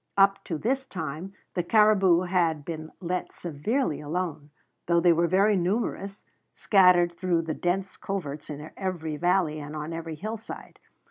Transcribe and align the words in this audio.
Up 0.17 0.43
to 0.45 0.57
this 0.57 0.87
time 0.87 1.33
the 1.53 1.61
caribou 1.61 2.21
had 2.21 2.65
been 2.65 2.91
let 3.01 3.33
severely 3.35 4.01
alone, 4.01 4.49
though 4.87 4.99
they 4.99 5.13
were 5.13 5.27
very 5.27 5.55
numerous, 5.55 6.25
scattered 6.55 7.15
through 7.15 7.43
the 7.43 7.53
dense 7.53 7.97
coverts 7.97 8.49
in 8.49 8.71
every 8.75 9.15
valley 9.17 9.59
and 9.59 9.75
on 9.75 9.93
every 9.93 10.15
hillside. 10.15 10.79